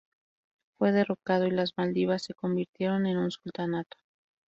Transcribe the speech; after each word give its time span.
Fue 0.79 0.91
derrocado 0.91 1.45
y 1.45 1.51
las 1.51 1.73
Maldivas 1.77 2.23
se 2.23 2.33
convirtieron 2.33 3.05
en 3.05 3.17
un 3.19 3.29
sultanato. 3.29 3.97